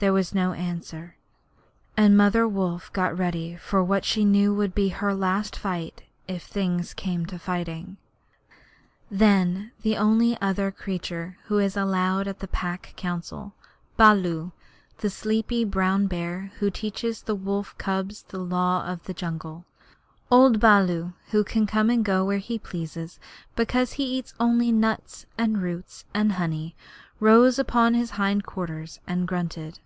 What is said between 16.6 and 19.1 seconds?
who teaches the wolf cubs the Law of